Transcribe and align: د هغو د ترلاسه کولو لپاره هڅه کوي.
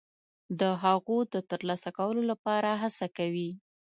د 0.59 0.61
هغو 0.83 1.17
د 1.33 1.35
ترلاسه 1.49 1.89
کولو 1.97 2.21
لپاره 2.31 2.69
هڅه 2.81 3.07
کوي. 3.17 3.49